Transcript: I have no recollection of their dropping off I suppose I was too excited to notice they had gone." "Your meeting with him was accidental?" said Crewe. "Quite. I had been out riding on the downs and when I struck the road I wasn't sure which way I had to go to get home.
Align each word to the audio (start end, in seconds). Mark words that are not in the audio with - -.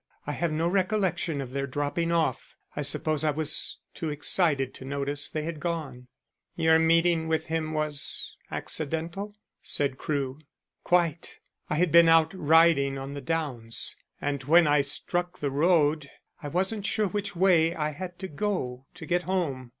I 0.25 0.31
have 0.31 0.51
no 0.51 0.67
recollection 0.67 1.41
of 1.41 1.51
their 1.51 1.67
dropping 1.67 2.11
off 2.11 2.55
I 2.75 2.81
suppose 2.81 3.23
I 3.23 3.29
was 3.29 3.77
too 3.93 4.09
excited 4.09 4.73
to 4.73 4.83
notice 4.83 5.29
they 5.29 5.43
had 5.43 5.59
gone." 5.59 6.07
"Your 6.55 6.79
meeting 6.79 7.27
with 7.27 7.45
him 7.45 7.71
was 7.73 8.35
accidental?" 8.49 9.35
said 9.61 9.99
Crewe. 9.99 10.39
"Quite. 10.83 11.37
I 11.69 11.75
had 11.75 11.91
been 11.91 12.09
out 12.09 12.33
riding 12.33 12.97
on 12.97 13.13
the 13.13 13.21
downs 13.21 13.95
and 14.19 14.43
when 14.45 14.65
I 14.65 14.81
struck 14.81 15.37
the 15.37 15.51
road 15.51 16.09
I 16.41 16.47
wasn't 16.47 16.87
sure 16.87 17.05
which 17.07 17.35
way 17.35 17.75
I 17.75 17.91
had 17.91 18.17
to 18.21 18.27
go 18.27 18.87
to 18.95 19.05
get 19.05 19.21
home. 19.29 19.69